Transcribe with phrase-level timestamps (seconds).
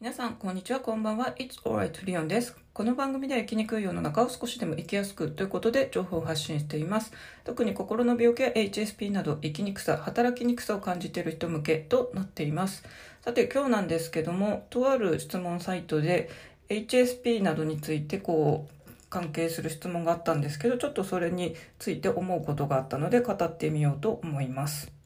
[0.00, 1.34] 皆さん、こんにちは、こんばんは。
[1.40, 2.56] It's alright, リオンです。
[2.72, 7.10] この番組では生きにくい世の中を少しでも生きやすくということで情報を発信しています。
[7.42, 12.84] 特に心の病気や HSP など生きにくさ、働きにくさを感じている人向けとなっています。
[13.22, 16.30] さて、今日なんですけども、とある質問サイトで
[16.68, 24.97] HSP などについてこう、関係する質問があったんですけど、ちょっとそれについて思うことがあったので語ってみようと思います。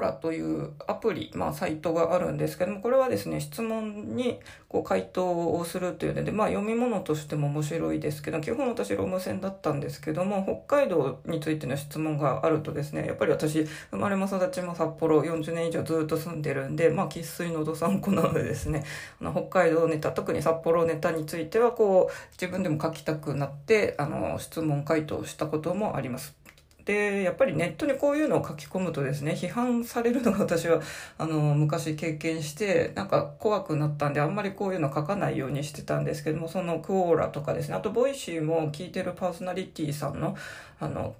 [0.00, 18.84] ラというアプリ、まあ、サイトがあるんですけども、これはですね、質問にこう回答をするというので、まあ、読み物としても面白いですけど、基本私、ローム線だったんですけども、北海道についての質問があるとですね、やっぱり私、生まれも育ちも札幌40年以上ずっと住んでるんで、まあ、生粋のどさんこなのでですね、
[19.20, 26.39] あの北海道ネタ、特に札幌ネタについては、こう、自分でも書きたくなって、あの、質問回答したこともあります。
[26.84, 30.80] でやっぱりネットにこういうのを書き込むとですね批判されるのが私は
[31.18, 40.36] あの昔経験してなんか怖くなったんであんまりこういうの書かないようにしてたんですけどもその Quora とかですねあと Voicy も聞いてるパーソナリティさんの
[40.78, 41.14] あの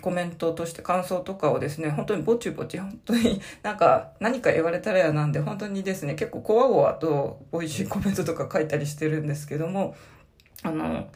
[0.00, 9.94] コメントとして感想とかをですね、本当にぼちぼち、本当になんか何か言われたらやなんで、本当にですね、結構こわごわと美味しいコメントとか書いたりしてるんですけども、
[10.62, 11.08] あの、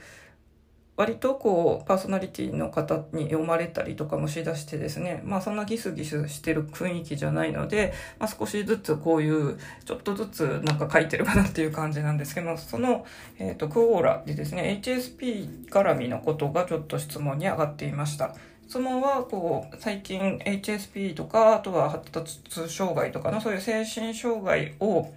[0.96, 13.04] 割とこうパーソナリティの方に読まれたりとかもしだしてですねまあそんなギスギスしてる雰囲気じゃないので、まあ、少しずつこういうちょっとずつなんか書いてるかなっていう感じなんですけどその、
[13.38, 18.34] えーと、クオーラでですね HSP 絡みのことがちょっと質問に上がっていました。
[18.68, 25.12] 質問はこう最近 HSP とかあとは発達障害とかのそういう精神障害を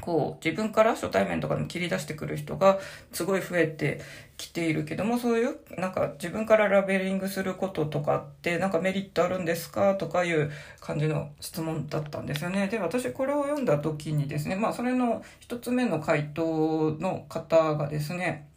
[0.00, 2.78] こう自分から初対面とかでも切り出してくる人が
[3.12, 4.00] すごい増えて
[4.36, 12.68] きているけどもそういうなんか自分からラベリングすることとかってなんかメリットあるんですかとかいう感じの質問だったんですよね。
[12.68, 18.48] で私これを読んだ時にですねまあそれの一つ目の回答の方がですね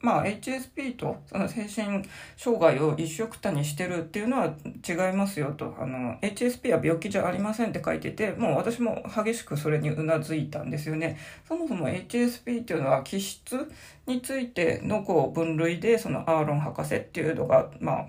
[0.00, 2.04] まあ HSP とその精神
[2.36, 4.54] 障害を一緒くたにしてるっていうのは
[4.88, 5.74] 違いますよと。
[5.78, 11.18] あの、HSP は病気じゃありませんって書いてて、もう私も激しくそれにうなずいたんですよね。
[11.46, 13.70] そもそも HSP っていうのは気質
[14.06, 18.06] についてのこう分類で、そのアーロン博士っていうのが、まあ、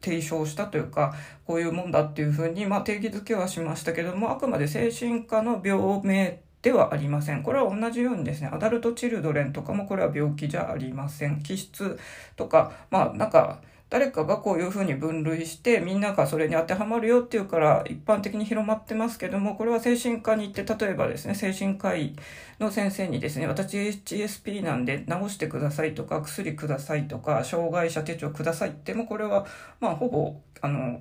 [0.00, 7.42] 提唱したというか、こういうもんだっていうふうに、まあ、定義づけはしましたけども、あくまで精神科の病名ではありません。
[7.42, 11.40] これは同じようにですね、アダルトチルドレンとかもこれは病気じゃありません。
[11.40, 11.98] 気質
[12.36, 13.60] とか、まあなんか、
[13.90, 22.14] 誰かがこういうふうに分類してみんながそれに当てはまるよっていうから一般的に広まってますけどもこれは精神科に行って例えばですね精神科医
[22.60, 29.46] の先生にですね私 HSP なんで治してくださいとか薬くださいとか障害者手帳くださいってもこれは
[29.80, 31.00] まあほぼあの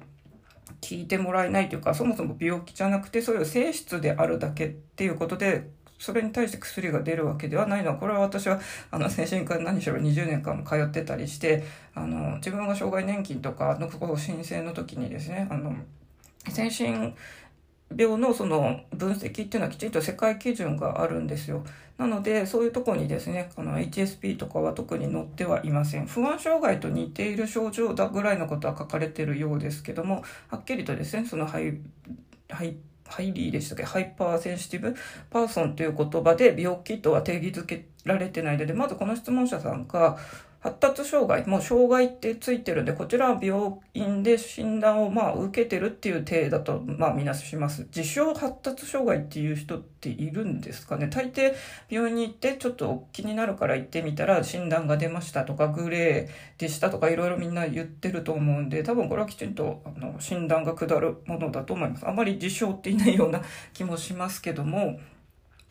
[0.82, 7.92] 聞いてもらえないというか、そもそも病気じゃなくて、そういう性質であるだけっていうことで、それに対して薬が出るわけではないの。
[7.92, 8.60] は、これは私は、
[8.92, 11.64] あの、精神科に何しろ20年間も通ってたりして、
[11.96, 15.76] あの、自分が障害年金とかの申請の時にですね、あの、
[16.50, 17.14] 精神
[17.96, 21.64] 病のその分析っていうのはきちんと世界基準があるんですよ。
[21.98, 26.06] なので、そういうとこにですね、この HSP とかは特に載ってはいません。
[26.06, 31.80] 不安障害と似ている症状だぐらいのことは書かれてるようですけども、はっきりとですね、そのハイ、
[32.50, 32.76] ハイ、
[33.08, 33.84] highly でしたっけ？
[33.84, 34.96] hyper sensitive
[35.30, 40.18] person という言葉で病気とは定義づけられてないので、まずこの質問者さんが、
[40.68, 47.88] 発達障害、もう障害ってついてるんで、こちらは病院で診断をまあ受けてるっていう体だとまあみなします。
[47.96, 51.54] 自称発達障害っていう人っているんですかね大抵
[51.90, 62.06] 病院に行ってちょっと気になるから行ってみたら診断が出ましたとかグレーでしたとかいろいろみんな言ってると思うんで、多分これはきちんとあの診断が下るものだと思います。
[62.06, 63.42] あまり自称っていないような
[63.72, 65.00] 気もしますけども、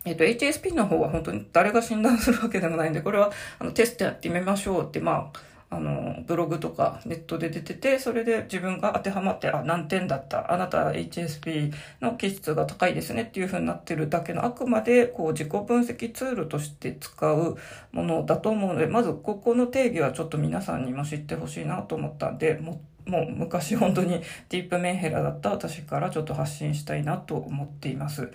[0.06, 17.56] えっと、HSP の方は本当に誰が診断するわけでもないんで、これはあのテストやってみましょうって、まあ、あの、ブログとかネットで出てて、それで自分が当てはまって、あ、何点だった、あなた HSP の気質が高いですねっていう風になってるだけの、あくまでこう自己分析ツールとして使う
[17.90, 28.30] ものだと思うので、まずここの定義はちょっと皆さんにも知ってほしいなと思ったんで、ももう昔本当にディープメンヘラだった私からちょっと発信したいなと思っています。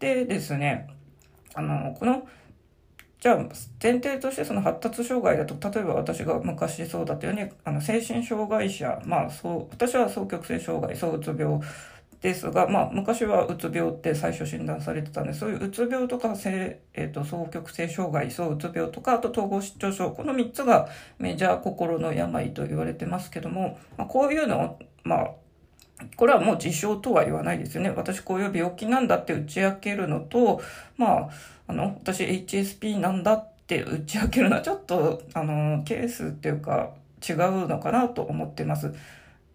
[0.00, 0.88] でですね、
[1.54, 2.26] あの、この、
[3.20, 3.36] じゃあ、
[3.82, 11.60] 前提としてその発達障害だと、例えば私が昔そうだったように、あの、精神障害者、まあ、そう、私は双極性障害、躁うつ病
[12.20, 25.30] ですが、まあ、昔はうつ病って最初診断されてたんで、そういううつ病とか、えっ、ー、と、双極性障害、そううつ病とか、あと統合失調症、この3つがメジャー心の病と言われてますけども、まあ、こういうのを、まあ、
[26.16, 27.90] これはもう自傷とは言わないですよね。
[27.90, 30.60] 私こういう病気なんだって打ち明けるのと、
[30.96, 31.28] まあ、
[31.66, 36.90] あの、私 HSP なんだって打ち明けるのはちょっと、あの、ケースっていうか
[37.28, 38.94] 違うのかなと思ってます。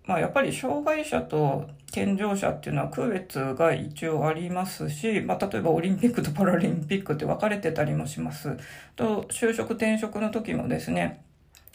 [0.05, 8.57] まあ、やっぱり障害者と健常者っていうのは区別が一応ありますし、まあ、例えばオリンピックとパラリンピックって分かれてたりもします。
[8.95, 11.23] と、就職転職の時もですね、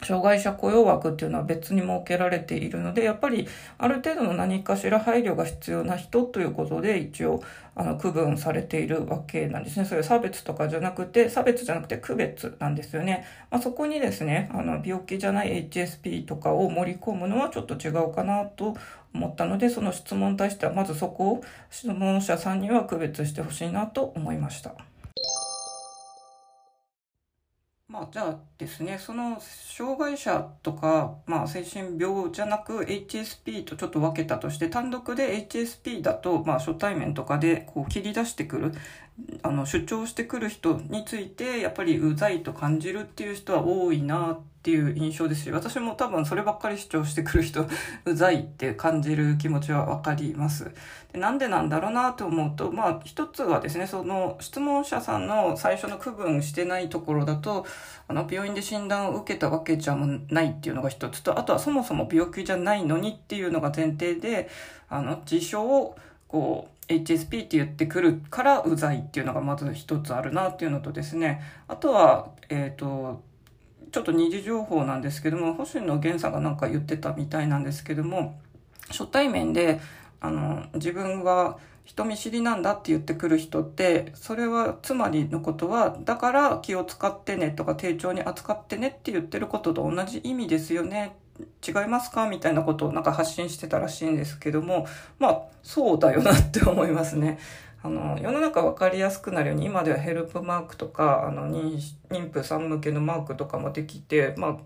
[0.02, 3.48] 障害者雇用枠っていうのは別に設けられているので、やっぱり
[3.78, 7.42] ある程度の何かしら配慮が必要な人ということで一応
[7.74, 9.84] あの区分されているわけなんですね。
[9.84, 13.26] それ差別とかじゃなくて、差別じゃなくて区別なんですよね。
[13.50, 18.76] まあ、そこにですね、あの病気じゃない HSP とかを盛り込むのはちょっと違うかなと
[19.12, 24.87] 思ったので、その質問に対してはまずそこを質問者さんには区別してほしいなと思いました。
[27.88, 38.72] まあ、じゃあですね、その障害者とか、まあ、精神病じゃなく HSP とちょっと分けたとして、単独で HSP だと、まあ、初対面とかでこう切り出してくる、
[39.42, 47.66] あの、主張してくる人について、やっぱりうざいと感じるっていう人は多いなっていう印象ですし、私も多分そればっかり主張してくる人、
[48.04, 50.70] うざいって感じる気持ちはわかります。
[51.12, 57.66] でなんでなんだろうなと思うと、まあ一つはですね、その質問者さんの最初の区分してないところだと、
[58.08, 64.48] あの病院で診断を受けたわけじゃないっていうのが一つと、あとはそもそも病気じゃないのにっていうのが前提で、
[64.88, 73.22] あの自称をこう HSP って言ってくるからうざいっていうのがまず一つあるなっていうのとですね、あとは、えっ、ー、と、
[73.92, 78.40] ちょっと二次情報なんですけども、星野源さんがなんか言ってたみたいなんですけども、
[78.88, 79.80] 初対面で、
[80.20, 91.16] あの、自分が人見知りなんだって言ってくる人って、それはつまりのことは、だから気を使ってねとか丁重に扱ってねって言ってることと同じ意味ですよね。
[91.66, 92.28] 違いますか？
[92.28, 94.86] みたいなことをなんか発信してたらしいんですけども、
[95.18, 97.38] まあ、そうだよなって思いますね。
[97.82, 104.56] あの、世の中分かりやすくなるように、今ではヘルプマークとか、あの、妊婦さん向けのマークとかもできて、まあ、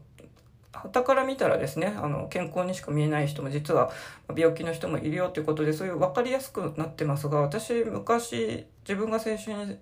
[0.73, 3.91] 旗から見たらですね、あの、健康にしか見えない人も実は
[4.35, 9.79] 病気の人もいるよということで、そういう分かりやすくなってますが、私、昔、自分が精神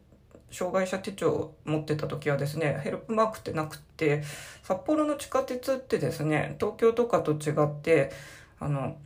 [0.51, 4.23] 障害者手帳を持ってた時はですね、ヘルプマークってなくって、
[4.63, 8.11] 札幌の地下鉄ってですね、東京とかと違って、
[8.59, 8.97] あの、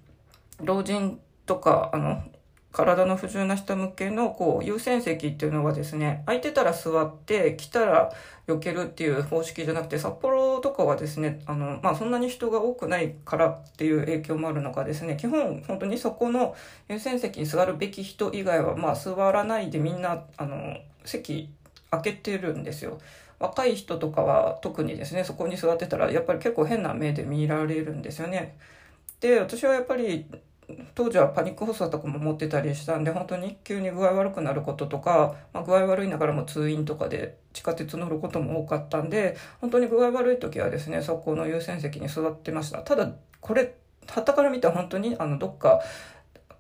[0.63, 2.23] 老人とか、あの、
[2.75, 8.13] 体の不自由な人向けのこう優先席っていうのはですね、空いてたら座って、来たら
[8.49, 16.57] 避けるっていう方式じゃなくて、札幌とかはですね、あの、まあ、そんなに人が多くないからっていう影響もあるのかですね、基本本当にそこの
[16.89, 21.51] 優先席に座るべき人以外は、まあ、座らないでみんな、あの、席
[21.91, 22.99] 開けてるんですよ。
[23.39, 28.57] 若い人とかは特にですね、そこに座ってたら、やっぱり結構変な目で見られるんですよね。
[29.21, 30.27] で、私はやっぱり、
[30.95, 43.75] 当時はパニック発作とかも持ってたりしたんで本当に急に具合悪くなることとか、まあ、具合悪いながらも通院とかで地下鉄乗ることも多かったんで本当に具合悪い時はですねそこの優先席に座ってましたただこれ
[44.07, 45.81] 旗から見たら本当にあのどっか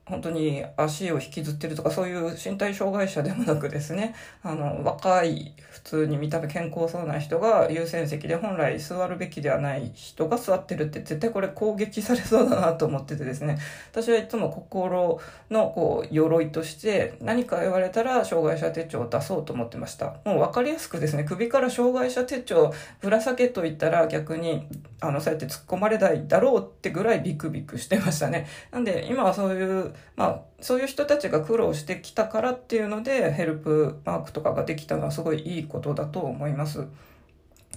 [0.06, 4.14] 本当に足を引きずってるとかそういう身体障害者でもなくですね、
[4.44, 13.56] あの、若い、普通に見た目健康そうな人が優先席で本来座るべきではない人が座ってるって絶対これ攻撃されそうだなと思っててですね、
[13.92, 20.16] 私はいつも心のこう、鎧として何か言われたら障害者手帳を出そうと思ってました。
[20.24, 24.68] もう分かりやすくですね、首から障害者手帳ぶら下げと言ったら逆に、
[25.00, 28.46] あの、そうやって突っ込まれないだろうってぐらいビクビクしてましたね。
[28.70, 36.86] なんで今はそういうまあ、そういう人たちが苦労してきたからっていうので、ヘルプマークとかができたのはすごいいいことだと思います。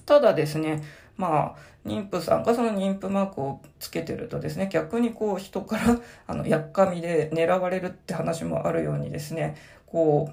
[0.06, 0.84] ただですね、
[1.18, 1.56] まあ、
[1.86, 9.56] 妊婦さんがその妊婦マークをつけてるとですね、逆にこう人から、 あの、やっかみで狙われるって話もあるようにですね、
[9.86, 10.30] こ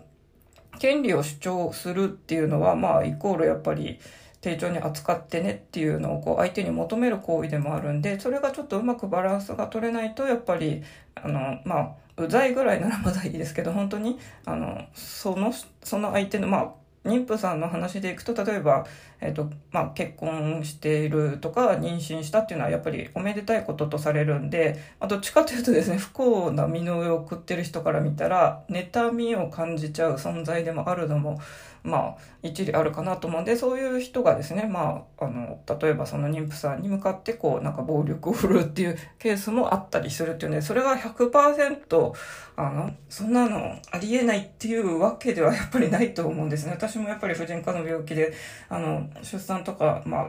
[0.74, 3.98] う、権利を主張するっていうのは、まあ、イコールやっぱり、
[4.44, 10.82] 丁重に扱ってねっていうのをこう相手に求める行為でもあるんで、それがちょっとうまくバランスが取れないと、やっぱり、
[11.14, 16.68] あの、まあ、うざいぐらいならまだいいですけど、本当に、あの、その、その相手の、まあ、
[17.04, 18.86] 妊婦さんの話でいくと、例えば、
[19.20, 31.40] えっ、ー、と、まあ、結婚しているとか、妊娠したっていうのはやっぱりおめでたいこととされるんで、まあ、どっちかというとですね、不幸な身の上を送ってる人から見たら、妬みを感じちゃう存在でもあるのも
[31.84, 42.12] まあ、一理あるかなと思うんで、そういう人がですね、まあ、あの、例えばその妊婦さんに向かって、こう、なんか暴力を振るうっていうケースもあったりするっていうね、それが100%、
[42.56, 46.72] あの、そんなのありえないっていうわけではやっぱりないと思うんですね。
[46.72, 48.32] 私もやっぱり婦人科の病気で、
[48.70, 50.28] あの、出産とか、まあ、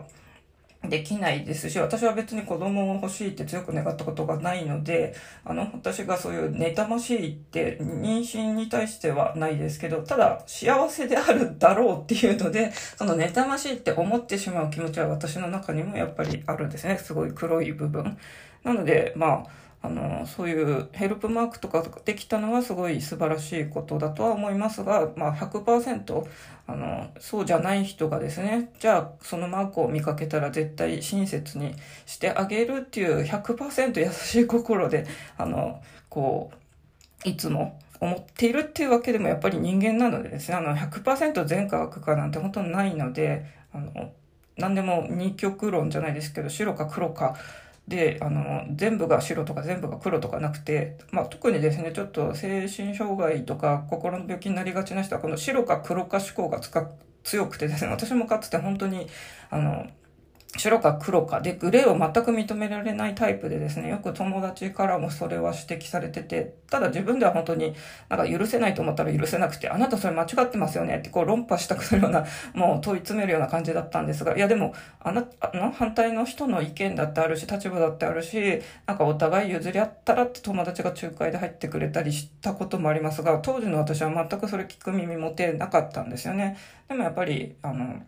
[0.89, 16.97] できないですし、私は別に子供を欲しいって強く願ったことがないので、あの、私がそういう妬ましいって妊娠に対してはないですけど、ただ幸せであるだろうっていうので、その妬ましいって思ってしまう気持ちは私の中にもやっぱりあるんですね。
[16.97, 18.17] すごい黒い部分。
[18.63, 26.25] なので、まあ、あの、そういうヘルプマークとかできたのはすごい素晴らしいことだとは思いますが、まあ100%、
[26.67, 31.75] あの、そうじゃない人がですね、じゃあそのマークを見かけたら絶対親切に
[32.05, 35.05] してあげるっていう100%優しい心で、
[35.37, 36.51] あの、こ
[37.25, 44.11] う、いつも思っているっていうわけでもやっぱり人間なのでですね、あの100%善か悪かなんて本当にないので、あの、
[44.57, 47.35] 何でも二極論じゃないですけど、白か黒か、
[47.87, 56.59] で、あの、全部が白とか全部が黒とかなくて、まあ、特にですね、ちょっと精神障害とか心の病気になりがちな人は、この白か黒か思考が
[57.23, 59.07] 強くてですね、私もかつて本当に、
[59.49, 59.87] あの、
[60.65, 67.75] 白か黒かで、グレーを全く認められないタイプでですね、よく友達からもそれは指摘されてて、ただ自分では本当に
[68.09, 86.57] なんか許せないと思ったら許せなくて、あなたそれ間違ってますよねってこう論破したくなるような、もう問い詰めるような感じだったんですが、いやでも、あなたの反対の人の意見だってあるし、立場だってあるし、なんかお互い譲り合ったらって友達が仲介で入ってくれたりしたこともありますが、当時の私は全くそれ聞く耳持てなかったんですよね。
[86.87, 88.01] でもやっぱり、あの、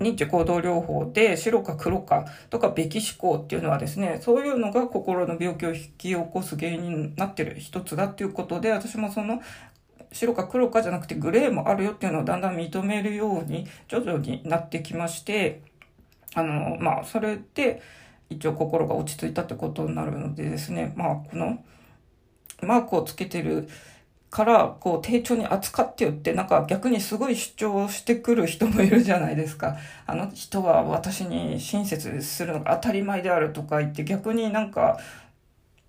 [0.00, 9.40] 認知行動療法で白か黒かとかべき思考っていうのはですね、そういうのが心の病気を引き起こす原因になってる一つだっていうことで、私もその
[10.12, 15.62] 白か黒かじゃなくてグレーもあるよっていうのをだんだん認めるように徐々になってきまして、
[16.34, 17.82] あの、まあ、それで
[18.30, 21.64] 一応心が落ち着いたってことになるのでですね、まあ、この
[22.62, 23.68] マークをつけてる
[24.34, 29.76] から、こう、丁重に扱ってよって、なんか逆にすごい主張してくる人もいるじゃないですか。
[30.08, 34.98] あの人は私に親切するのが当たり前であるとか言って、逆になんか、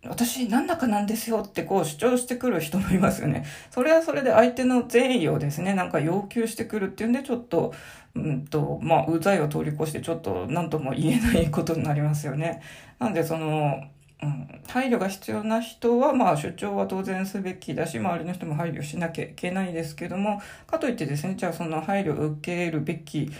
[0.08, 3.46] 私なんだかなんですよってこう主張してくる人もいますよね。
[3.72, 7.74] それはそれで相手の善意をですね、なんか要求してくるっていうんで、ちょっと、
[8.14, 12.62] うんと、まあ、うざいを通り越してちょっと何とも言えないことになりますよね。
[13.00, 13.86] なんでその、
[14.22, 23.31] うん、配慮が必要な人は、まあ、主張は当然すべきだし、周りの人も配慮しなきゃいけないですけども、かといってですね、じゃあその配慮を受けるべき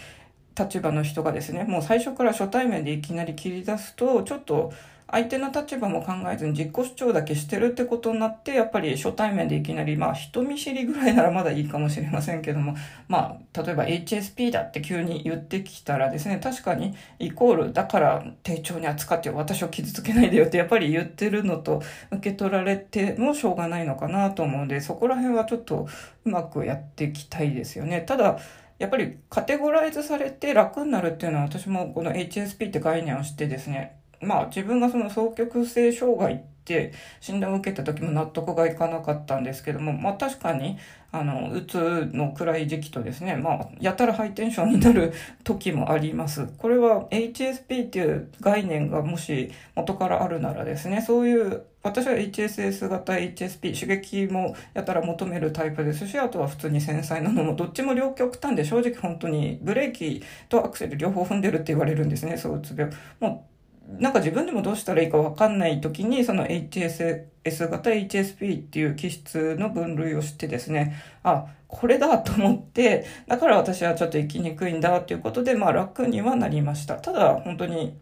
[0.58, 4.72] 立場の人がですね、もう最初から初対面でいきなり切り出すと、ちょっと、
[5.08, 12.74] 相手の立場も考えずに自己主張だけしてるってことになって、やっぱり初対面でいきなり、まあ人見知りぐらいならまだいいかもしれませんけども、
[13.08, 25.86] まあ例えば HSP だって急に言ってきたらですね、確かにイコールだから丁重に扱ってよ、私を傷つけないでよってやっぱり言ってるのと受け取られてもしょうがないのかなと思うんで、そこら辺はちょっと
[26.24, 28.00] うまくやっていきたいですよね。
[28.00, 28.38] ただ、
[28.78, 40.78] やっぱりカテゴライズされて楽になるっていうのは私もこの HSP って概念を知ってですね、まあ自分がその双極性障害って診断を受けた時も納得がいかなかったんですけども、まあ確かに、
[41.12, 46.46] あの、うつの暗い時期とですね、まあ、やたらハイテンションになる時もあります。
[46.58, 62.92] これは HSP っていう概念がもし元からあるならですね、そういう私は HSS 型 HSP、刺激もやたら求めるタイプですし、あとは普通に繊細なのも、どっちも両極端で正直本当にブレーキとアクセル両方踏んでるって言われるんですね、そううつ病。
[63.20, 63.46] も
[63.88, 76.96] なんか自分でもどうしたらいいかわかんない時に、その HSS 型 HSP っていう気質の分類をしてですね、あ、これだと思って、だから私はちょっと生きにくいんだっていうことで、まあ楽にはなりました。
[76.96, 77.96] ただ、本当に、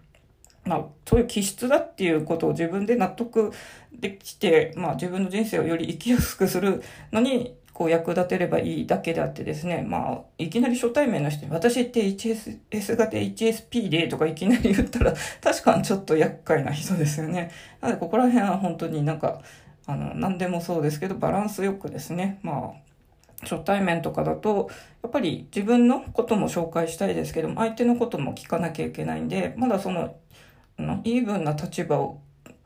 [0.64, 3.52] まあ、そういう気質だっていうことを自分で納得
[3.92, 15.12] できて、まあ自分の人生をより生きやすくするのに、こう役立てればいいだけであってですね、まあ、いきなり初対面の人に、私って HS 型 HSP でとかいきなり言ったら、
[15.42, 17.50] 確かにちょっと厄介な人ですよね。
[17.80, 19.42] なので、ここら辺は本当になんか、
[19.86, 22.84] あの、何でもそうですけど、バランスよくですね、まあ、
[23.42, 24.70] 初対面とかだと、
[25.02, 30.14] やっぱり自分のことも紹介したいですけど、相手のことも聞かなきゃいけないんで、まだその、
[30.78, 32.20] あの、イーブンな立場を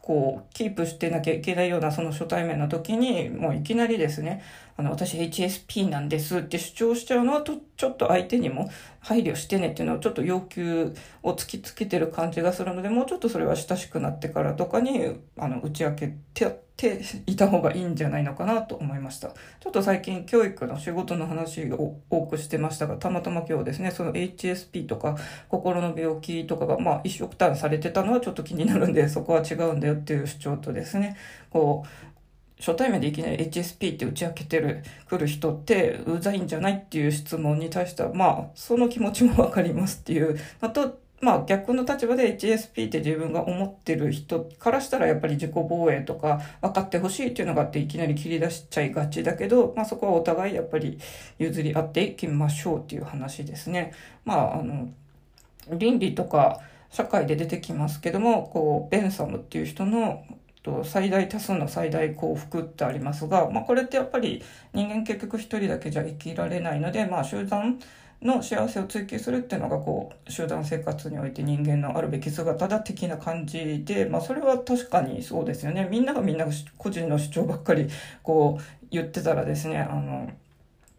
[0.09, 4.43] こう、キープしてなきゃいけないようなその初対面の時に、もういきなりですね、
[4.79, 8.71] あの、私 HSP なんですって主張しちゃうのはと、ちょっと相手にも
[9.01, 10.95] 配慮してねっていうのはちょっと要求
[11.25, 19.31] を突きつけてる感じがするので、もうちょっとそれは親しくなってからとかに、あの、打ち明けてやっていた方がいいんじゃないのかなと思いました。
[19.59, 25.17] ちょっと最近教育の仕事の話を多くしてましたが、たまたま今日ですね、その HSP とか
[25.49, 31.17] 心の病気とかが、まあ一緒くたんされてたのはちょっと気になるんで、そこは違うんだよっていう主張とですね、
[31.51, 31.89] こう、
[32.59, 50.99] 初対面でいきなり HSP って打ち明けてる、来る人ってうざいんじゃないっていう質問に対しては、まあ、その気持ちもわかりますっていう、あと、まあ逆の立場で HSP って自分が思ってる人からしたらやっぱり自己防衛とか分かってほしいっていうのがあっていきなり切り出しちゃいがちだけど、まあそこはお互いやっぱり
[51.39, 53.93] 譲り合っていきましょうっていう話ですね。
[54.25, 54.91] まああの、
[55.71, 56.61] 倫理とか
[56.91, 60.25] 社会で出てきますけども、こう、ベンサムっていう人の
[60.69, 64.43] と最大多数の最大幸福ってありますが、まあこれってやっぱり
[64.75, 67.79] 人間結局一人だけじゃ生きられないので、まあ集団
[68.21, 75.89] の幸せを追求するっていうのがこう集団生活において人間のあるべき姿だ的な感じで、まあ、それは確かにそうですよね。
[75.91, 76.47] みんながみんな
[76.77, 77.89] 個人の主張ばっかり
[78.23, 80.31] こう言ってたらですねあの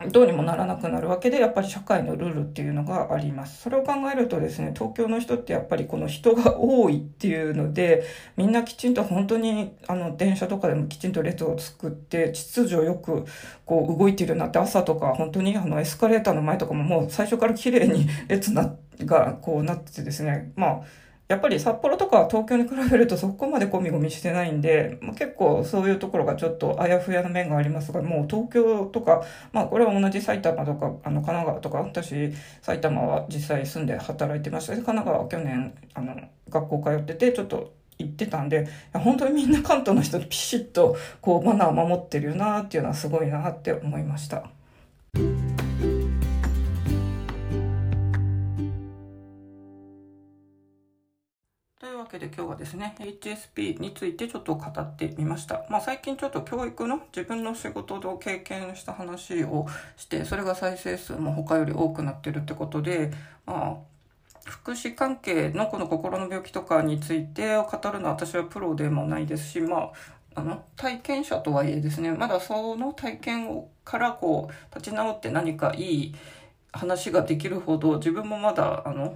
[0.07, 3.61] どうにもならなくなるわけで、やっぱり社会のルールっていうのがあります。
[3.61, 8.05] それを考えるとですね、東京の人ってやっぱりこの人が多いっていうので、
[8.37, 13.25] みんなきちんと本当に、あの、電車とかでもきちんと列を作って、秩序よく、
[13.65, 20.81] こう、動いてるようになって、朝とか本当にあの、エスカレーターの前とかももう最初から綺麗に列な、が、こうなっててですね、まあ、
[21.29, 29.21] やっぱり札幌とか東京に比べるとそこまでゴミゴミしてないんで、まあ、結構そういうところがちょっとあやふやな面がありますが、もう東京とか、
[29.53, 32.33] まあこれは同じ埼玉とか、あの神奈川とか、私
[32.63, 36.15] 埼玉は実際住んで働いてました神奈川は去年、あの、
[36.49, 44.49] 学校通ってて、ちょっと行ってたんで、本当にみんな関東の人ピシッとこうマナーを守ってるよなっていうのはすごいなって思いました。
[52.09, 55.65] けで今日はですね、HSP についてちょっと語ってみました。
[55.69, 63.11] まあ最近ちょっと教育の自分の仕事で経験した話をして、それが再生数も他より多くなってるってことで、
[63.45, 63.89] まあ
[64.45, 69.91] 福祉関係のこの心の病気とかについて語るのは私はプロでもないですし、まあ、
[70.35, 76.15] あの体験者とはいえですねまだその体験からこう立ち直って何かいい
[76.71, 79.15] 話ができるほど自分もまだあの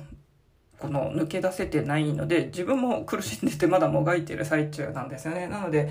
[0.80, 5.48] この抜け出せてないので自分も苦しんでてまだもがいてる最中なんですよね。
[5.48, 5.89] なので、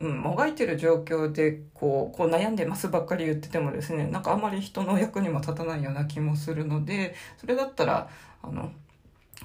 [0.00, 8.08] うん、もがいてる状況でこうこう悩んでますばっかり言っててもですねなんかあまり人の役にも立たないような気もするのでそれだったら
[8.42, 8.70] あの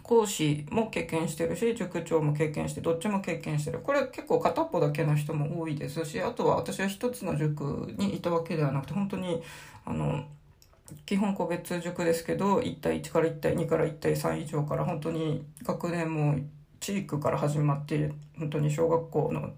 [0.03, 3.79] 講師も経験してるし塾長も経験してどっちも経験してる。
[3.79, 9.41] これ結構片っぽだけの人も多いですしあとは私は一つの塾にいたわけではなくて本当に
[9.85, 10.25] あの
[11.05, 16.35] 基本個別塾ですけど1対1から1対2から1対3以上から本当に学年も
[16.79, 19.51] 地域から始まって本当に小学校の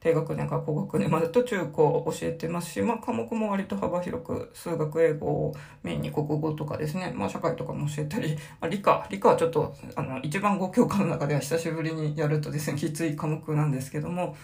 [0.00, 14.36] 低学年から高学年までと中高を教えてますし、まあ、科目も割と幅広く数学英語をメインに国語とかですね、まあ、社会とかも教えたり、まあ、理科理科はちょっとあの一番5教科の中では久しぶりにやるとですねきつい科目なんですけども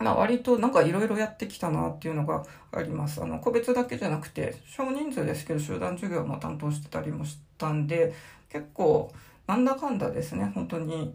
[0.00, 3.22] まあ、割となんかいろいろやってきたなっていうのがあります。
[3.22, 8.14] あの、個別だけじゃなくて、少人数ですけど集団授業も担当してたりもしたんで、
[8.48, 9.12] 結構、
[9.46, 11.14] なんだかんだですね、本当に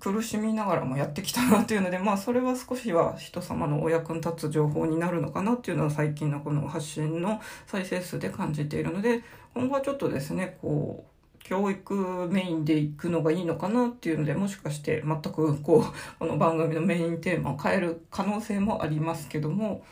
[0.00, 9.22] 苦しみながらもやってきたなっていうので、まあそれは少しは人様のお役に立つ情報になるのかなっていうのは最近のこの発信の再生数で感じているので、
[9.54, 11.07] 今後はちょっとですね、こう、
[11.48, 15.82] 教育メインで行くのがいいのかなっていうので、もしかして全くこう、
[16.20, 19.82] この番組のメインテーマを変える可能性もありますけども、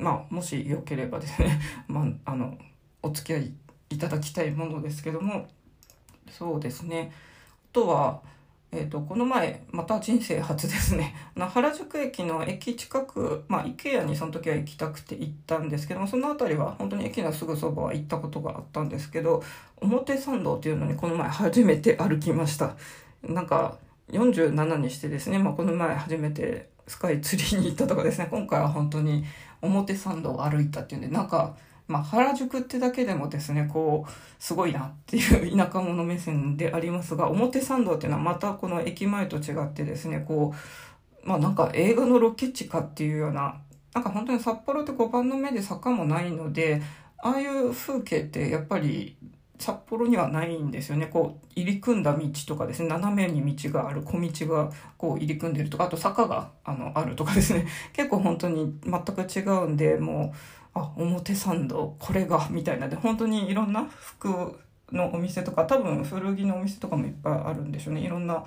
[0.00, 2.58] まあ、もしよければですね、 まあ、あの、
[3.00, 3.52] お付き合い
[3.90, 5.46] いただきたいものですけども、
[6.30, 7.12] そうですね。
[7.12, 8.20] あとは、
[8.70, 11.14] えっ、ー、と、この前、また人生初ですね。
[11.36, 19.42] 原宿駅の駅近く、まあ、IKEA にその時は行きたくて行ったんですけども、その辺りは本当に駅のすぐそばは行ったことがあったんですけど、
[19.80, 22.76] 表参道っていうのにこの前初めて歩きました。
[23.22, 23.78] なんか、
[24.12, 29.24] 47にしてですね、まあ、この前初めてスカイツリーに行ったとかですね、今回は本当に
[29.62, 31.56] 表参道を歩いたっていうんで、なんか、
[31.88, 40.54] まあ、原宿ってだけでもですね、こう、すごいなっていう田舎者目線でありますが、表参道っていうのはまたこの駅前と違ってですね、こ
[41.24, 43.60] う、まあなんか映画のロケ地かっていうような、
[43.94, 46.82] なんか本当に札幌って5番の目で坂もないので、
[47.22, 49.16] ああいう風景ってやっぱり
[49.58, 51.06] 札幌にはないんですよね。
[51.06, 60.36] こう、入り組んだ道とかですね、斜めに道がある、小道がこう入り組んでるとか、あと坂があのあるとかですね、結構本当に全く違うんで、もう、
[60.78, 62.88] あ表参道これがみたいな。
[62.88, 64.58] で本当にいろんな服
[64.92, 68.00] のお店とか多分古着のお店とかもいっぱいあるんでしょうね。
[68.00, 68.44] いろんな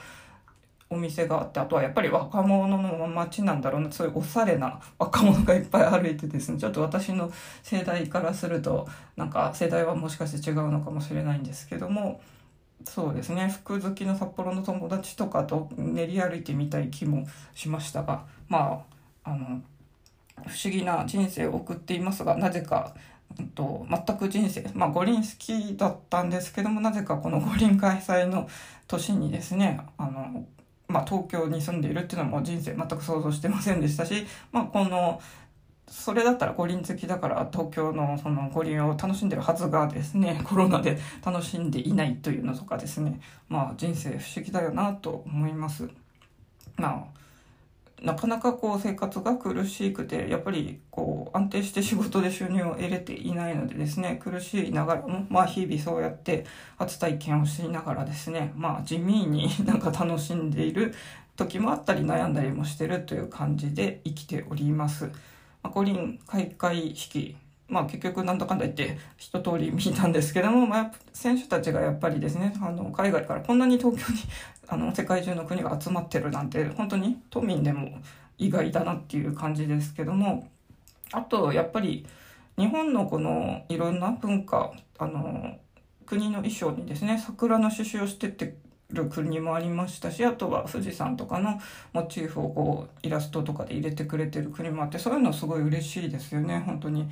[0.89, 3.91] お店があってあとはやっぱり若者の街なんだろうな。
[3.91, 6.57] そういうおしゃれな若者がいっぱい歩いてですね。
[6.57, 7.31] ちょっと私の
[7.63, 12.21] 世代からするとなんか世代はもしかして違うのかもしれないんですけども。
[12.83, 13.47] そうですね。
[13.47, 18.25] 服好きの札幌の友達とかと練り歩いてみたい気もしましたが。
[18.49, 18.83] ま
[19.23, 19.61] ああの
[20.47, 22.93] 不思議な人生を送っていますがなぜか
[23.55, 28.49] と全く人生まあ五輪好きだったんですけどもなぜかこの五輪開催の
[28.87, 30.45] 年にですねあの、
[30.87, 35.21] まあ、東京に住んでいるっていうのも人生全く想像してませんでしたし、まあ、この
[35.87, 45.89] それだったら五輪好きだから東京のその五輪を楽しんでるはずがですね コロナで楽しんでいないというのとかですねまあ人生不思議だよなと思います。
[46.77, 47.20] まあ
[48.01, 56.45] なかなかこう生活が苦しくてやっぱりこう安定して仕事で収入を得れていないのでですね苦しいながらもまあ日々そうやって
[56.77, 60.95] 初体験をしながらですねまあ地味に なんか楽しんでいる
[61.35, 65.05] 時もあったり悩んだりもしてるという感じで生きております。
[65.63, 67.35] まあ、五輪開会式
[67.71, 74.19] まあ結局なんだかんだ言って一通り見たんですけども、まあ、選手たちがやっぱりですね、あの、海外からこんなに東京に、
[74.71, 77.89] あの、世界中の国が集まってるなんて、本当に都民でも
[78.37, 80.49] 意外だなっていう感じですけども、
[81.11, 82.07] あと、やっぱり、
[82.57, 85.59] 日本のこのいろんな文化、あの、
[86.05, 88.55] 国の衣装にですね、桜の刺繍をしてって
[88.93, 91.59] る国もありましたしあとは富士山とかの
[91.93, 97.09] モチーフをこうイラストとかで入れてくれてる国もあってそういうのすごい嬉しいですよね本当に。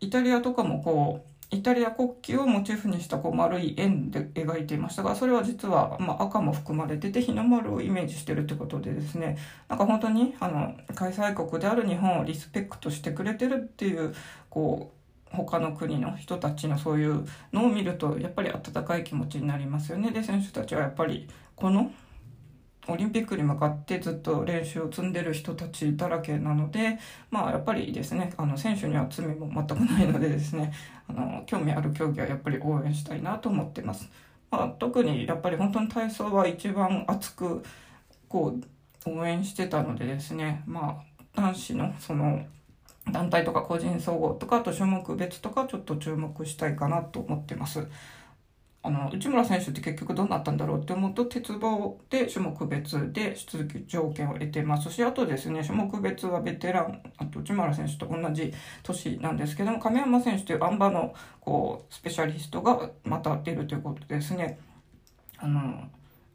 [0.00, 14.14] イタリアとかもこうイタリア国旗をモチーフにしたこう丸い円で描いていましたがそれは実はまあ赤も含まれてて日の丸をイメージしてるってことでですねなんか本当にあの開催国である日本をリスペクトしてくれてるっていう
[14.50, 14.92] こ
[15.32, 20.10] う他の国の人たちのそういうのを見るとやっぱり温かい気持ちになりますよね。
[20.10, 21.90] で選手たちはやっぱりこの
[22.90, 26.98] オリンピックに向かってずっと練習を積んでる人たちだらけなので、
[27.30, 30.72] まあやっぱりですね、あの選手には罪も全くないのでですね、
[31.08, 34.08] あの興味ある競技はやっぱり応援したいなと思ってます。
[34.50, 37.62] まあ、特にやっぱり本当に体操は一番熱く
[38.28, 38.54] こ
[39.06, 42.44] う応援してたのでですね、まあ男子のその
[43.10, 47.86] 団体とか個人総合とかあと種目別とかちょっと注目したいかなと思ってます。
[48.88, 58.50] あの内村選手って結局どうなったんだろうって思うと鉄棒で種目別で出場条件を得てますしあとですね種目別はベテランあと内村選手と同じ
[58.82, 64.58] 年なんですけども亀山選手というあん馬のこうスペシャリストがまた出るということですね。
[65.36, 65.82] あの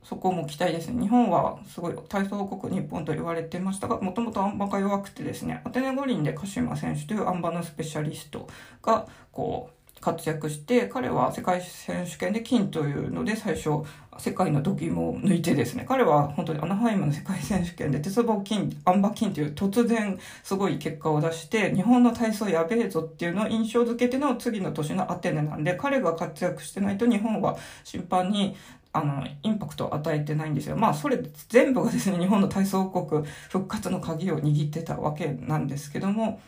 [0.03, 1.01] そこも期待ですね。
[1.01, 8.49] 日本はすごい体操王国日本と言われてましたが、もともとあん馬が弱くてですね、アテネ五輪で鹿島選手というあん馬のスペシャリスト
[8.81, 13.85] が、こう、活躍して、彼は世界選手権で金というので最初、
[14.19, 28.57] 世界の度肝を抜いてですね、彼は本当にアナハイムの世界選手権で鉄棒金、あん馬金という突然すごい結果を出して、日本の体操やべえぞっていうのを印象づけての次の年のアテネなんで、彼が活躍してないと日本は審判に
[28.91, 30.75] あの、インパクトを与えてないんですよ。
[30.75, 36.41] まあ、それ全部がですね、日本の体操王国復活の鍵を握ってたわけなんですけども、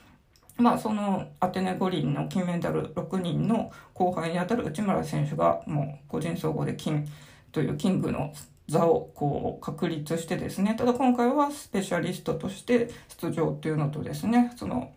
[0.58, 7.08] まあ、そのアテネ五輪の金メダル6人の後輩にあたる内村選手が、もう個人総合で金
[7.52, 8.34] というキングの
[8.68, 12.89] 座をこう確立してですね、ただ今回はスペシャリストとして
[13.22, 14.91] 出場っていうのとですね、その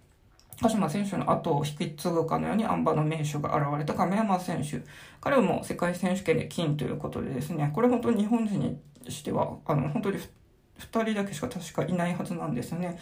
[0.60, 4.82] 鹿島選手の後を引き継ぐかのように、アンバの名手が現れた亀山選手。
[5.20, 12.98] 彼はもう世界選手権で金ということでですね、これ本当に日本人にしては、あの、本当に2人だけしか確かいないはずなんですね。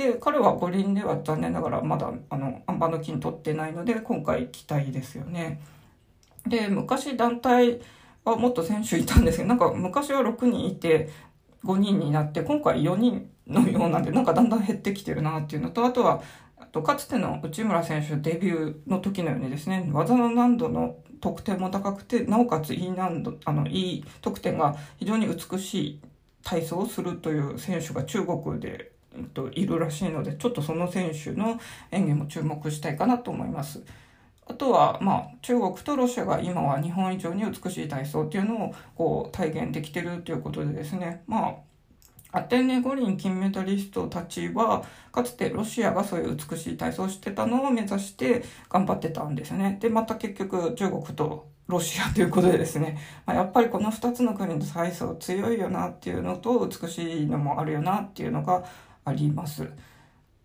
[0.00, 5.60] で、彼は五輪では残念ながらまだ、あの、アンバの金取ってないので、今回期待ですよね。
[6.46, 7.80] で、昔団体
[8.24, 11.10] はもっと選手いたんですけど、なんか昔は6人いて、
[11.64, 16.22] 5人になって、今回4人のようなんで、なんかだんだん減ってきてるなっていうのと、あとは、
[16.72, 26.00] とかつての内村選手デビューの時のようにですね技の難度の得点も高くてなおかついい難度あのいい得点が非常に美しい
[26.44, 28.89] 体操をするという選手が中国で、
[29.34, 33.82] と、いるらしいのでちょっとその選手の演技も注目したいかなと思います。
[34.46, 41.54] あとは、まあ、中国とロシアが今は日本以上に美しい体操っていうのをこう体現できてるということでですね、ま
[42.32, 49.78] あ、アテネ五輪金メダリストたちは、かつてロシアがそういう美しい体操をしてたのを目指して頑張ってたんですね。
[49.80, 58.64] で、また結局中国とロシアということでですね、まあ、やっぱりこの2つの国の体操強いよなっていうのと美しいのもあるよなっていうのが
[59.10, 59.68] あります。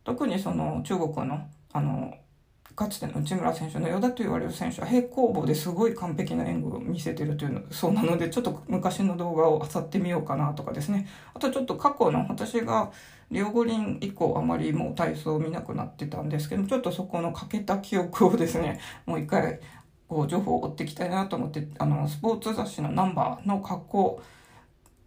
[0.03, 2.13] 特にその中国のあの
[2.75, 12.91] かつての内村選手の与田と言われる選手は平行棒ですごい完璧な演技を見せてるというのそうなのでちょっと昔の動画を漁ってみようかなとかですねあとちょっと過去の私が
[13.31, 19.61] リオ五輪以降あまりもう体操を見なくなってたんですけどちょっとそこの欠けた記憶をですね もう一回
[20.09, 24.21] こう情報を追っていきたいなと思ってあのスポーツ雑誌のナンバーの格好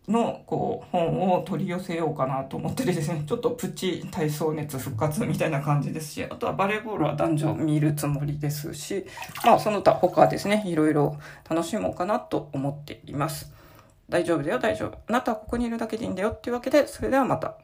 [0.08, 9.06] のこう本を取り寄せようかなと思ってですねちょっとプチ体操熱復活みたいな感じですしあとはバレーボールは男女見るつもりですし
[9.44, 11.18] まあその他他ですねいろいろ
[11.48, 13.52] 楽しもうかなと思っています。
[14.08, 14.98] 大丈夫だよ大丈夫。
[15.06, 17.58] あなたはここにいるだけでいいんだよっていうわけでそれではまた。